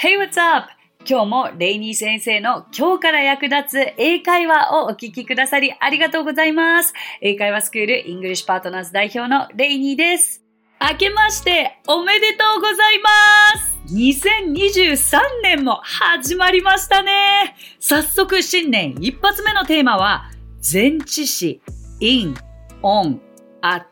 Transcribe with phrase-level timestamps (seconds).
[0.00, 0.68] Hey, what's up?
[1.04, 6.92] 今日もレイニー先生の今日から役立つ英会話をお聞きくださりありがとうございます。
[7.20, 10.44] 英会話スクールイングリッシュパートナーズ代表のレイニーです。
[10.80, 13.10] 明けましておめでとうございま
[13.58, 20.30] す2023年も始まりましたね早速新年一発目のテーマは
[20.62, 21.60] 前置詞
[21.98, 22.36] in,
[22.84, 23.18] on,
[23.62, 23.84] at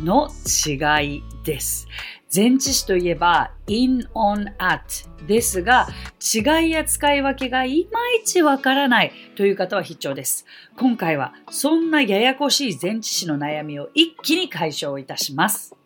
[0.00, 0.28] の
[0.66, 1.86] 違いです。
[2.34, 4.82] 前置詞といえば in, on, at
[5.26, 5.86] ですが
[6.34, 10.44] 違いや使い分けがいまいちわからないという方は必聴です。
[10.76, 15.76] 今回はそんなややこしい前置詞の悩みを一気に解消いたします。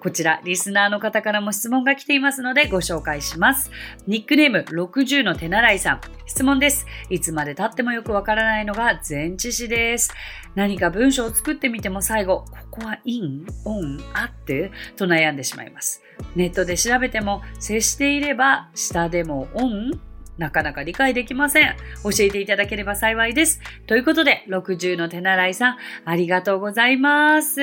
[0.00, 3.70] こちら、リスナーの方からも質問が来ていますのでご紹介します。
[4.06, 6.00] ニックネーム60の手習いさん。
[6.26, 6.86] 質問です。
[7.10, 10.12] いつまで経ってもよくわからないのが前置詞です。
[10.54, 16.02] 何か文章を作ってみても最後、ここは in, on, at と悩んでしまいます。
[16.36, 19.98] ネットで調べても接していれば下でも on
[20.38, 21.76] なかなか理解できません。
[22.02, 23.60] 教えていただければ幸いです。
[23.86, 27.60] ということで、60の手習いさん、ありがとうございます。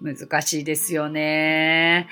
[0.00, 2.08] 難しいですよね。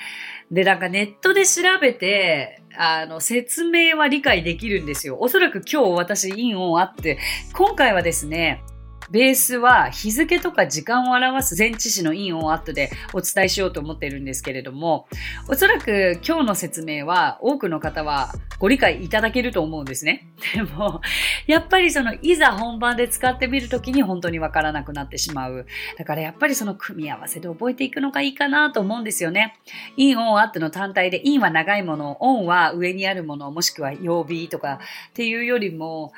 [0.50, 5.18] で、なんかネットで調べて、あの、説明は理解できるんですよ。
[5.20, 7.18] おそらく今日私、インオンあって、
[7.52, 8.62] 今回はですね、
[9.10, 15.06] ベースは日付とか時間を表す前置詞のインオンアットでお伝えしようと思っているんですけれども、
[15.48, 20.28] おそらく今日の説明は多くの方はご理解いただけると思うんですね。
[20.55, 21.00] でも、
[21.46, 25.66] やっぱりそのいざ本番で使ってみるときに本当にわからなくなってしまう。
[25.98, 29.55] だからやっぱりその組み合わせで覚えていくのがいいかなと思うんですよね。
[29.96, 34.80] インオンアットの単体で、インは長いもの、オンは上にあるもの、もしくは曜日とか
[35.11, 36.12] っていうよりも、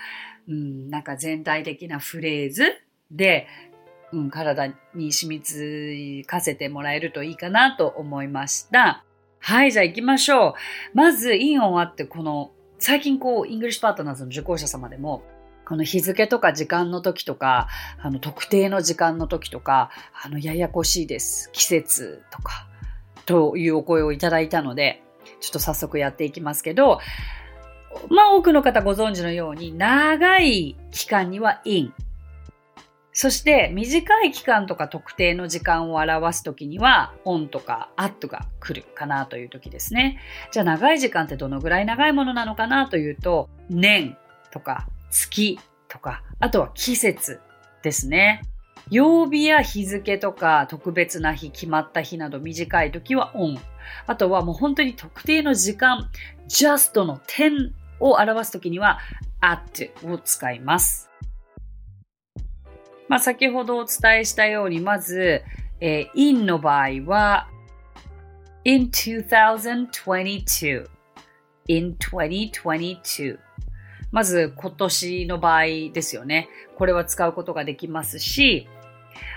[0.49, 2.65] うん、なんか全体的なフレーズ
[3.11, 3.47] で、
[4.13, 9.05] うん、体に染みつかせてもらえるといいかなと思いました。
[9.41, 10.55] はい、じゃあ行きましょう。
[10.95, 15.23] まず、 in on at って、この、最近こう、イングリッシュパートナーズの受講者様でも、
[15.67, 17.69] この日付とか時間の時とか、
[18.01, 19.91] あの、特定の時間の時とか、
[20.23, 21.51] あの、ややこしいです。
[21.53, 22.69] 季節とか、
[23.25, 25.03] というお声をいただいたので、
[25.41, 27.01] ちょっと早速やっていきますけど、
[28.09, 31.93] まあ多くの方ご存知のように、長い期間には in。
[33.19, 40.21] そして短い期間とか特定の時間を表すときには on とか at が来るかなという時ですね。
[40.53, 44.19] じゃあ長い時間ってどのぐらい長いものなのかなというと、年
[44.51, 45.59] とか月
[45.89, 47.41] とか、あとは季節
[47.83, 48.43] ですね。
[48.91, 53.59] 曜日や日付とか特別な日、決まった日など短い時は on。
[54.07, 56.11] あとはもう本当に特定の時間、
[56.49, 58.99] just の点を表すときには
[59.41, 61.11] at を使います。
[63.09, 65.43] まあ、先ほどお伝えしたように、まず、
[65.81, 67.49] えー in の場合は、
[68.65, 70.89] in 2022
[71.69, 73.39] in 2022
[74.13, 76.49] まず今年の場合ですよね。
[76.77, 78.69] これは使うことができますし、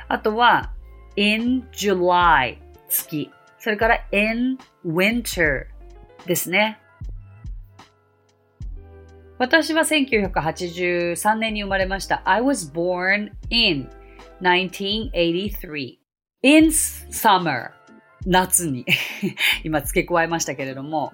[0.08, 0.72] あとは
[1.16, 3.30] in July 月。
[3.58, 5.66] それから in winter
[6.26, 6.80] ですね。
[9.40, 12.22] 私は1983年に生まれました。
[12.26, 13.90] I was born in
[14.42, 15.98] 1983
[16.44, 17.72] in summer
[18.26, 18.86] 夏に
[19.64, 21.14] 今付け加えましたけれども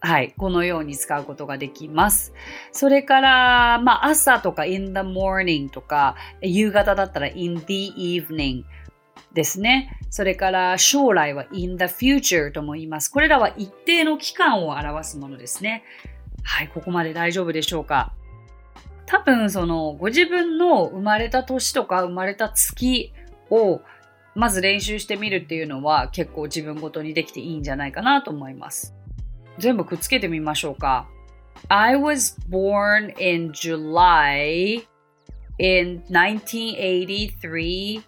[0.00, 2.34] はい、このように使うことができます。
[2.70, 8.62] それから、まあ、朝とか in the morning とか、夕方だったら in the evening
[9.32, 9.98] ですね。
[10.10, 13.08] それから、将来は in the future とも言います。
[13.08, 15.82] これらは一定の期間を表すものですね。
[16.46, 18.12] はい、ここまで大丈夫でしょうか？
[19.06, 23.12] 多分、その、ご自分の生まれた年とか生まれた月
[23.50, 23.80] を、
[24.34, 28.94] まず練習してみるっていうのは結構自分ごとにできていいんじゃないかなと思います。
[29.58, 31.08] 全部くっつけてみましょうか。
[31.68, 34.86] I was born in July
[35.58, 38.02] in 1983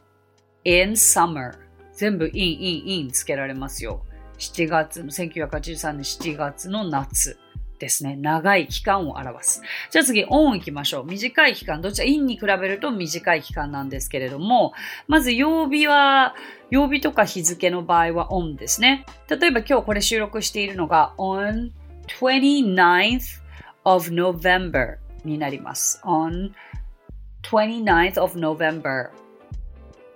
[0.65, 1.55] in summer.
[1.95, 4.05] 全部 in, in, in つけられますよ。
[4.39, 7.39] 7月の、1983年7月の夏
[7.79, 8.17] ですね。
[8.17, 9.63] 長い期間を表す。
[9.91, 11.07] じゃあ次、on 行きましょう。
[11.07, 11.81] 短い期間。
[11.81, 14.73] どちら、in に比べると短い期間なんですけれども、
[15.07, 16.35] まず曜日は、
[16.71, 19.07] 曜日とか日付の場合は on ですね。
[19.29, 21.71] 例えば今日これ収録しているのが on
[22.09, 23.41] 29th
[23.85, 26.01] of November になります。
[26.05, 26.53] on
[27.43, 29.11] 29th of November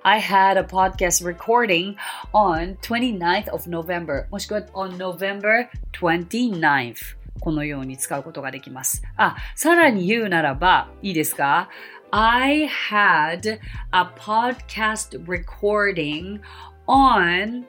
[0.04, 1.96] I had a podcast recording
[2.34, 9.02] on 29th of November もしくは on November 29th このように使うことができます。
[9.16, 11.68] あ、さらに言うならば、いいですか
[12.10, 13.58] ？I had
[13.92, 16.40] a podcast recording
[16.86, 17.64] on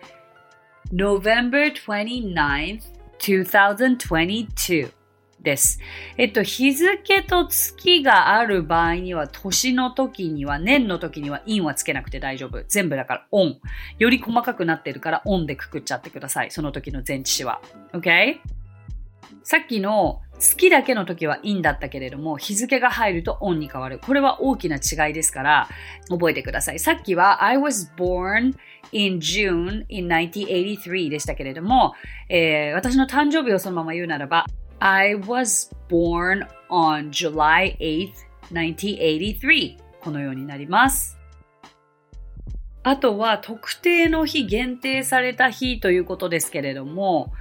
[0.92, 2.81] November 29th,
[3.19, 4.92] 2022
[5.44, 5.80] です。
[6.18, 12.63] えっと、日付と月がある場合には、年の時には、年の時には、in はつけなくて大丈夫。
[12.68, 13.57] 全部だから on。
[14.00, 16.51] より細かくなってるから on でくくっちゃってください。
[16.51, 17.62] その時の前置詞は。
[17.94, 18.38] OK?
[19.44, 24.00] さっきの月だけの時は in だったけれども、日付が入ると on に変わる。
[24.00, 25.69] これは大きな違いですから、
[26.10, 26.80] 覚えてください。
[26.80, 28.56] さっきは I was born
[28.92, 31.94] in June in 1983でしたけれども、
[32.30, 34.45] えー、私の誕生日をそのまま言うならば、
[34.80, 38.13] I was born on July 8th,
[38.51, 41.18] 1983このようになります。
[42.84, 47.31] あとは特定の日限定された日ということですけれども、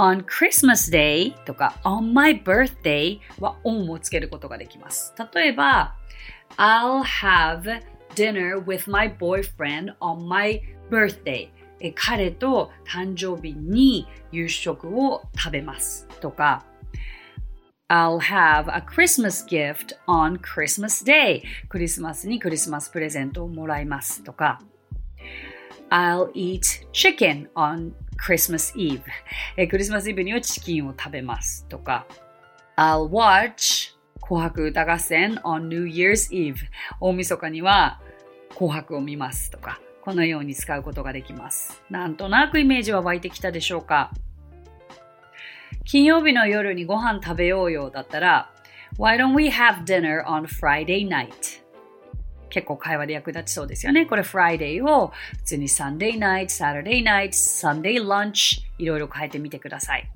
[0.00, 5.12] on Christmas Day とか on my birthday は on をつけることができます。
[5.34, 5.94] 例えば、
[6.56, 7.82] I'll have
[8.14, 11.50] dinner with my boyfriend on my birthday
[11.94, 16.64] 彼と誕生日に夕食を食べますとか
[17.88, 24.60] I'll have a Christmas gift on Christmas Day クリスマスにクリスマスプレゼントをもらいますとか
[25.90, 29.02] I'll eat chicken on Christmas Eve.
[29.56, 32.06] えクリスマスイブにはチキンを食べますとか。
[32.76, 36.56] I'll watch 紅白歌合戦 on New Year's Eve.
[37.00, 38.00] 大晦日には
[38.50, 39.80] 紅白を見ますとか。
[40.02, 41.82] このように使うことができます。
[41.90, 44.12] なんとなくイメージは湧いてきたでしょうか。
[45.84, 48.50] 金曜日の夜にご飯食べようよだったら
[48.98, 51.62] Why don't we have dinner on Friday night?
[52.50, 54.06] 結構会話で役立ちそうですよね。
[54.06, 60.10] これ Friday を普通に Sunday night, Saturday night, Sunday lunch いろいろ変えてみてください。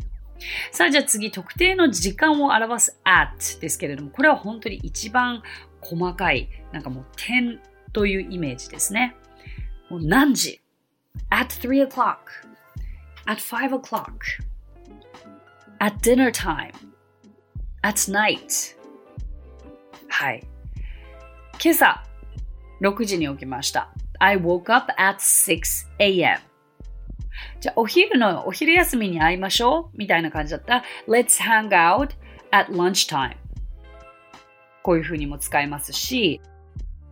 [0.72, 5.42] さあじゃあ次、特定の時間を表す at ですけれども、これは本当に一番
[5.80, 7.60] 細かい、なんかもう点
[7.92, 9.16] というイメージですね。
[9.88, 10.60] もう何時
[11.30, 12.16] ?at 3 o'clock,
[13.26, 14.12] at 5 o'clock,
[15.78, 16.72] at dinner time,
[17.82, 18.76] at night.
[20.08, 20.42] はい。
[21.62, 22.03] 今朝、
[22.84, 23.88] 6時に起きました。
[24.18, 26.38] I woke up at 6 a.m.
[27.60, 32.10] じゃあ、お昼の、お昼休みに会いましょうみたいな感じだった、Let's hang out
[32.50, 33.36] at lunchtime.
[34.82, 36.42] こういうふうにも使えますし、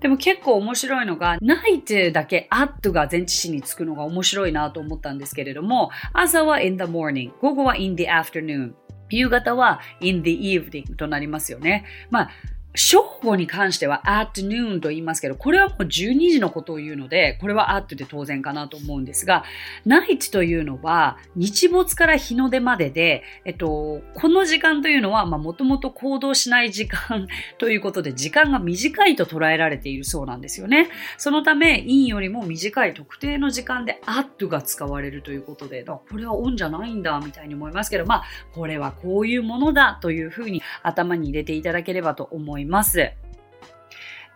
[0.00, 8.74] でも結構面白いのが、night だけ at が前置詞につくのが面白いなと思ったんですけれども、朝は in the morning、午後は in the afternoon、
[9.08, 11.86] 夕方は in the evening となりますよね。
[12.10, 12.30] まあ、
[12.74, 19.44] 正午に関しては afternoon と言いますけど、これはもう12時のことを言うので、これは at で当然かなと思うんですが、
[19.86, 27.28] night というのは日没から日の出までで、えっと、この時間というのは、まあ、もともと行動しない時間
[27.58, 30.88] ということで、時間が短いと捉えられているそうなんですよね。
[31.18, 42.61] そのため、in よりも短い特定の時間で at が使われるということで、これは on じゃないんだ、みたいに思いますけど、まあ、これはこういうものだというふうに頭に入れていただければと思います。
[42.62, 43.12] います。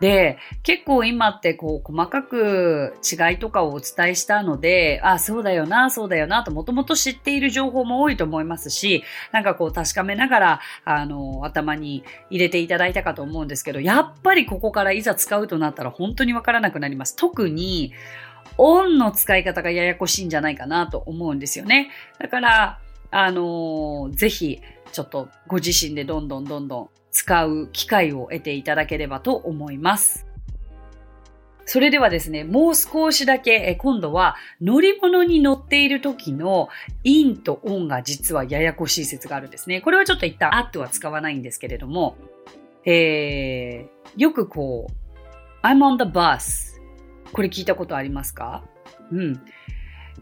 [0.01, 17.17] で、結構今ってこう細かく違いとかをお伝えしたので、あ、そうだよな、そうだよなともともと知っている情報も多いと思いますし、なんかこう確かめながら、あの、頭に入れていただいたかと思うんですけど、やっぱりここからいざ使うとなったら本当にわからなくなります。
[17.17, 17.95] 特に、
[18.59, 21.91] オンの使い方がややこしいんじゃないかなと思うんですよね。
[22.19, 22.79] だから、
[23.11, 24.61] あのぜひ、
[24.93, 30.27] ちょっとご自身でどんどんどんどん使う機会を得ていただければと思います。
[31.65, 36.69] それではですね、もう少しだけ、今度は乗り物に乗っている時の
[37.05, 39.81] in と on が実はややこしい説があるんですね。
[39.81, 42.17] これはちょっと一旦 at は使わないんですけれども、
[42.85, 46.79] えー、よくこう、I'm on the bus
[47.33, 48.63] これ聞いたことありますか？
[49.11, 49.41] うん。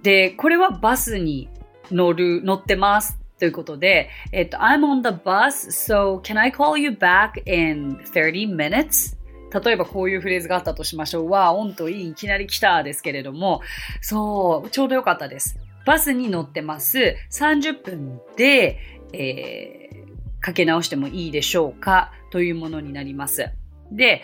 [0.01, 1.49] で、これはバスに
[1.91, 9.17] 乗る、乗ってますということで、えっと、I'm on the bus, so can I call you back in 30 minutes?
[9.65, 11.31] 例えばこういうフレーズがあったとしましょう。
[11.31, 13.61] わあ、オンといい、いきなり来たですけれども、
[14.01, 15.59] そう、ちょうどよかったです。
[15.87, 17.17] バスに乗ってます。
[17.31, 18.79] 30分で、
[19.13, 22.13] えー、かけ直してもいいでしょうか？
[22.31, 23.51] というものになります。
[23.93, 24.23] で、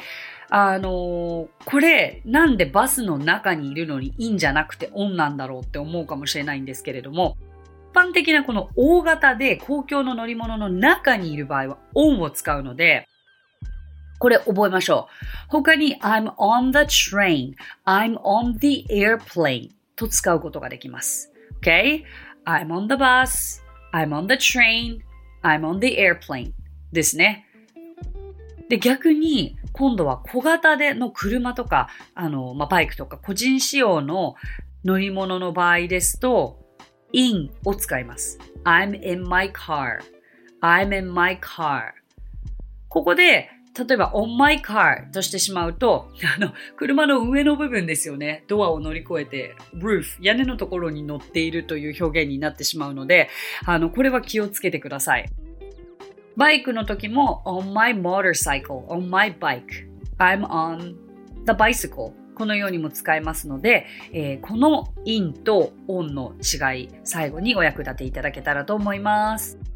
[0.49, 7.37] あのー、これ、なんでバスの中にいるのにいいんじゃなくてオンなんだろうって思うかもしれないんですけれども、
[7.92, 13.06] 般的なこの大型で公共の乗り物の中にいる場合はオンを使うので、
[14.18, 15.47] これ覚えましょう。
[15.49, 17.54] 他に I'm on the train,
[17.87, 21.32] I'm on the airplane と使うことができます。
[21.62, 22.04] Okay?
[22.44, 25.00] I'm on the bus, I'm on the train,
[25.42, 26.52] I'm on the airplane
[26.92, 27.47] ですね。
[28.68, 34.37] で、逆に今度は小型での車とか、あの、まあ、バイクとか個人仕様の
[34.85, 36.60] 乗り物の場合ですと、
[37.12, 38.38] in を使います。
[38.64, 41.93] I'm in my car.I'm in my car.
[42.88, 48.45] ここで、例えば on my car としてしまうと、あの、車の上の部分ですよね。
[48.49, 53.29] ドアを乗り越えて、roof、屋根のところに乗っているという表現になってしまうので、
[53.64, 55.31] あの、これは気をつけてください。
[56.37, 59.88] バイクの時も on my motorcycle, on my bike,
[60.19, 60.95] I'm on
[61.47, 69.70] the bicycle このようにも使えますので、えー、この in と on の違い、最後にお役立ていただけたらと思います。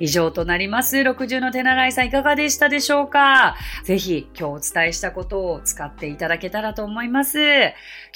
[0.00, 0.96] 以上となります。
[0.96, 3.56] 60の手習いさんいかがでしたでしょうか？
[3.84, 7.38] ぜひ今日お伝えしたことを使っていただけたらと思います。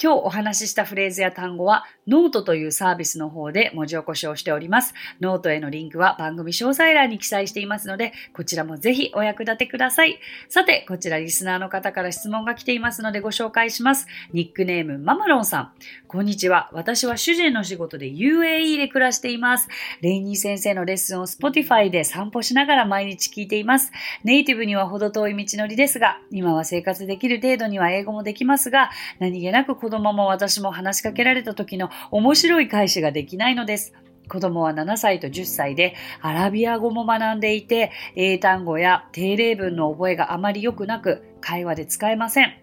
[0.01, 4.93] 今日お話ししたフレーズや単語はノートというサービスの方で文字起こしをしております。
[5.21, 10.19] ノートへのリンクは番組詳細欄に記載していますので、こちらもぜひお役立てください。
[10.49, 14.07] さて、こちらリスナーの方から質問が来ていますのでご紹介します。
[14.31, 15.71] ニックネームママロンさん。
[16.07, 16.69] こんにちは。
[16.73, 19.67] 私は主人の仕事で UAE で暮らしています。
[20.01, 23.91] レイニー先生のレッスンを Spotify で散歩しながら毎日聞いています。
[24.23, 33.93] ネイティブには程遠い道のりですが、今は生活できる程度には英語もできますが、何気なく子供も私も話しかけられた時の面白い返しができないのです。
[34.29, 42.53] 子供は7歳と10歳でアラビア語も学んでいて、英単語や定例文の覚えがあまり良くなく、会話で使えません。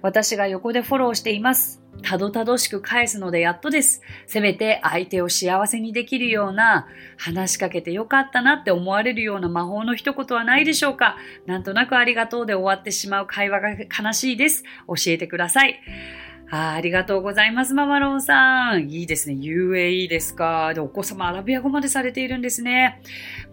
[0.00, 1.82] 私が横でフォローしています。
[2.02, 4.00] たどたどしく返すのでやっとです。
[4.26, 6.86] せめて相手を幸せにできるような、
[7.18, 14.64] 話しかけてよかったなって思われるような魔法の一言はないでしょうかなんとなくありがとうで終わってしまう会話が悲しいです。
[14.88, 15.78] 教えてください。
[16.52, 18.90] あありがとうございます、ママロンさん。
[18.90, 19.36] いいですね。
[19.36, 20.74] UAE ですか。
[20.74, 23.00] で、お子様アラビア語までされているんですね。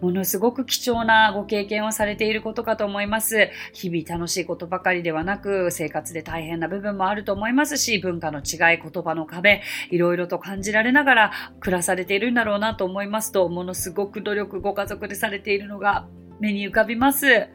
[0.00, 3.50] ものすごく貴重なご経験をされていることかと思います。
[3.72, 16.08] 日々楽しいことばかりではなく、生活で大変な部分もあると思いますし、文化の違い、言葉の壁、いろいろと感じられながら暮らされているんだろうなと思いますと、ものすごく努力ご家族でされているのが
[16.40, 17.48] 目に浮かびます。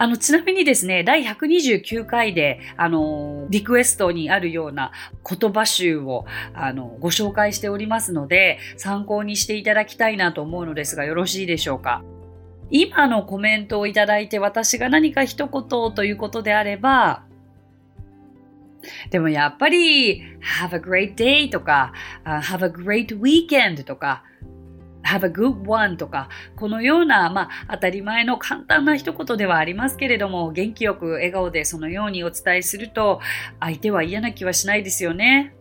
[0.00, 4.92] あの、ちなみにですね、第129回で、あの、リクエストにあるような
[5.28, 6.24] 言葉集を、
[6.54, 12.04] あの、ご紹介しておりますので、参考にしていただきたいなと思うのですが、よろしいでしょうか？
[12.70, 17.24] 今のコメントをいただいて私が何か一言ということであれば、
[19.10, 20.22] でもやっぱり、
[20.62, 21.92] have a great day とか、
[22.24, 24.22] have a great weekend とか、
[25.08, 33.20] have a good one とか、このような、まあ、当たり前の簡単な一言ではありますけれども、元気よく笑顔でそのようにお伝えすると、
[33.60, 35.54] 相手は嫌な気はしないですよね。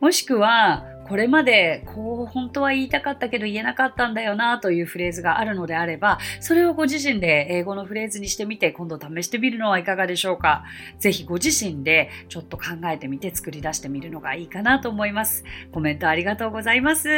[0.00, 10.64] もしくは、これまでこう本当は言いたかったけど言えなかったんだよなというフレーズがあるのであれば、それをご自身で英語のフレーズにしてみて今度試してみるのはいかがでしょうか。
[10.98, 15.44] ぜひご自身でちょっと考えてみて作り出してみるのがいいかなと思います。
[15.70, 17.08] コメントありがとうございます。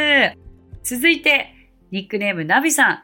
[0.83, 1.53] 続いて、
[1.91, 2.99] ニックネームナビさん。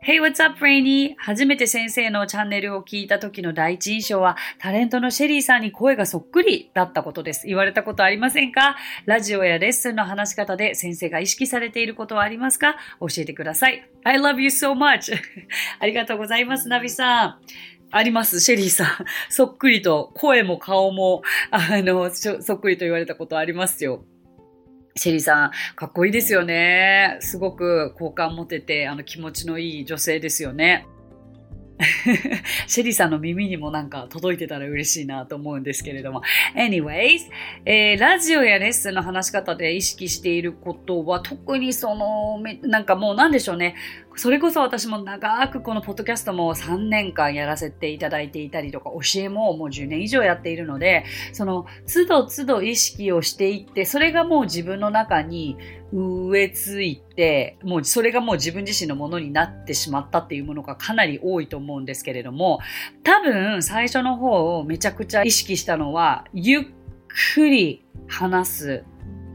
[0.00, 1.14] Hey, what's up, Rainy?
[1.18, 7.46] 初めて先生のチャンネルを聞いた時の第一印象は、タレントのシェリーさんに声がそっくりだったことです。
[7.48, 8.76] 言われたことありませんか？
[9.06, 12.76] ラジオやレッスンの話し方で先生が意識されていることはありますか？
[13.00, 13.88] 教えてください。
[14.04, 15.12] I love you so much!
[15.80, 17.38] ありがとうございます、ナビさん。
[17.90, 18.88] あります、シェリーさん。
[19.30, 24.04] そっくりと、声も顔も、あの、そっくりと言われたことありますよ。
[24.98, 27.16] シェリーさん、かっこいいですよね。
[27.20, 30.86] すごく好感持てて、あの気持ちのいい女性ですよね。
[32.66, 36.22] シェリーさんの耳にもなんか届いてたら嬉しいなと思うんですけれども。
[36.56, 37.20] anyways、
[37.64, 43.76] えー、ラジオやレッスンの話し方で意識していることは特にその、なんかもうなんでしょうね。
[44.18, 55.56] それこそ私も長くこのポッドキャストも3年間やらせていただいていたりとか、教えももう10年以上やっているので、その都度都度意識をしていって、それがもう自分の中に
[55.92, 62.58] 植えついて、もうそれがもう自分自身のものになってしまったっていうものがかなり多いと思うんですけれども、
[63.04, 66.62] 多分最初の方をめちゃくちゃ意識したのは、ゆっ
[67.34, 68.84] くり話す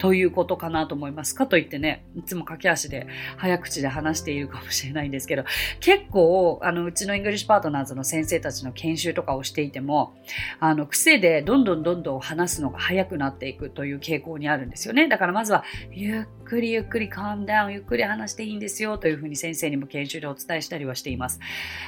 [0.03, 1.33] ということかなと思います。
[1.33, 3.07] かといってね、いつも駆け足で
[3.37, 5.45] 早口で話しているかもしれないんですけど、
[5.79, 10.13] 結構、あの、うちの English Partners の先生たちの研修とかをしていても、
[10.59, 15.07] あの、癖でどんどんどんどん話すのが早くなっていくという傾向にあるんですよね。
[15.07, 21.39] だからまずは、ゆっくりゆっくりカンダウン、ゆっくり話していいんですよというふうに先生にも研修でお伝えしたりはしています。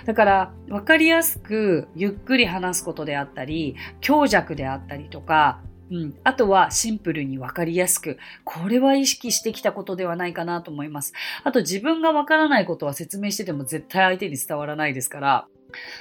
[0.05, 5.59] だから、わかりやすくゆっくり話すことであったり、強弱であったりとか、
[5.91, 11.13] うん、あとはシンプルにわかりやすく、これは意識してきたことではないかなと思います。
[11.43, 15.47] あと自分がわからないことは説明してても絶対相手に伝わらないですから、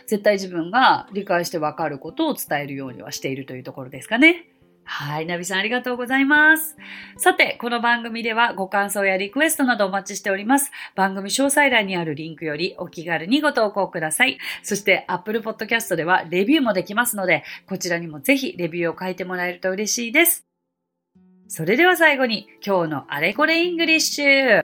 [0.07, 4.54] 絶対自分が理解してわかることを伝えるようにはしているというところですかね。
[4.85, 5.27] はい。
[5.27, 6.77] ナビさんありがとうございます。
[7.17, 10.71] さて、この番組ではご感想やリクエストなどお待ちしております。
[10.95, 14.39] 番組詳細欄にあるリンクよりお気軽にご投稿ください。
[14.63, 20.47] そして Apple Podcast ではレビューもできますので、こちらにもぜひレビューを書いてもらえると嬉しいです。
[21.49, 24.63] それでは最後に今日のあれこれ English。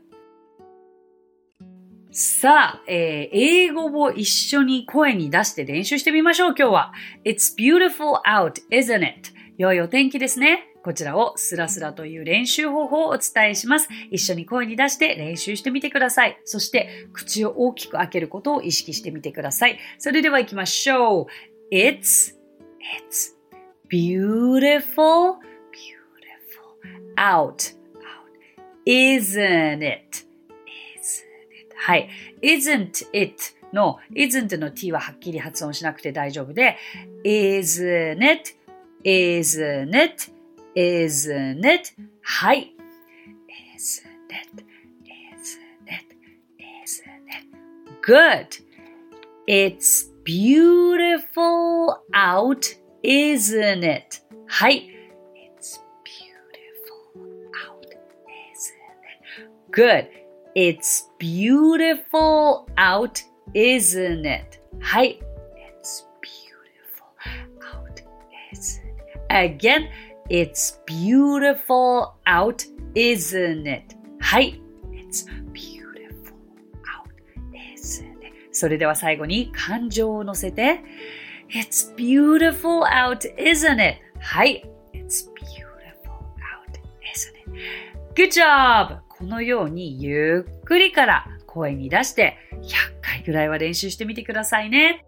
[2.12, 6.92] さあ、えー、英語を一緒に声に出して練習してみましょう、今日は。
[7.24, 9.39] It's beautiful out, isn't it?
[9.60, 10.72] 良いお天気ですね。
[10.82, 13.90] こちらをスラスラという練習方法をお伝えします。
[14.10, 16.40] 一緒に声に出して練習してみてください。
[16.46, 19.78] そして口を大きく開けることを意識してみてください。
[19.98, 21.26] それでは行きましょう。
[21.70, 22.34] It's,
[23.04, 23.34] it's
[23.90, 25.36] beautiful,
[25.74, 26.80] beautiful
[27.18, 27.76] out, out.
[28.86, 29.84] Isn't it?
[29.84, 31.76] Isn't it?
[31.76, 32.08] はい。
[32.40, 33.60] isn't it?
[33.72, 36.76] の isn't の t ははっきり発音しなくて大丈夫で
[37.24, 38.18] isn't
[39.03, 40.29] isn't it?
[40.75, 41.93] isn't it?
[42.21, 42.75] はい。
[43.75, 44.63] isn't it?
[45.05, 46.15] isn't it?
[46.83, 48.01] isn't it?
[48.01, 48.47] good.
[49.47, 52.65] It's beautiful out,
[53.03, 54.21] isn't it?
[54.47, 54.89] はい。
[55.35, 57.21] It's beautiful
[57.67, 58.75] out, isn't
[59.05, 59.71] it?
[59.71, 60.09] Good.
[60.55, 63.23] It's beautiful out,
[63.53, 64.59] isn't it?
[64.81, 65.19] はい。
[69.30, 69.88] Again,
[70.28, 73.96] it's beautiful out, isn't it?
[74.18, 74.60] はい。
[74.92, 76.34] It's beautiful
[76.84, 77.10] out,
[77.54, 78.32] isn't it?
[78.50, 80.82] それでは最後に感情を乗せて
[81.48, 84.00] It's beautiful out, isn't it?
[84.18, 84.68] はい。
[84.92, 86.80] It's beautiful out,
[87.14, 87.60] isn't it?
[88.14, 88.98] Good job!
[89.08, 95.04] このようにゆっくりから声に出して100回ぐらいは練習してみてくださいね。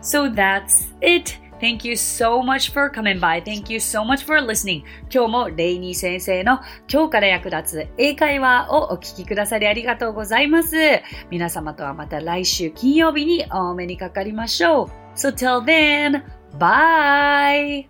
[0.00, 1.43] So that's it!
[1.60, 3.42] Thank you so much for coming by.
[3.42, 4.82] Thank you so much for listening.
[5.10, 6.60] 今日もレイニー先生の
[6.92, 10.76] 今日から役立つ英会話をお聞きくださりありがとうございます。
[11.30, 14.88] 皆様とはまた来週金曜日にお目にかかりましょう。
[15.16, 16.22] So till then,
[16.58, 17.86] bye!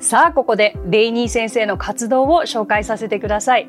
[0.00, 3.68] さあ、ここでレイニー先生の活動を紹介させてください。